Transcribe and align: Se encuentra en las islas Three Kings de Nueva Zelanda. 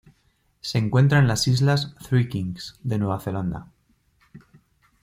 Se 0.61 0.79
encuentra 0.79 1.19
en 1.19 1.27
las 1.27 1.47
islas 1.47 1.93
Three 2.09 2.27
Kings 2.27 2.79
de 2.81 2.97
Nueva 2.97 3.19
Zelanda. 3.19 3.67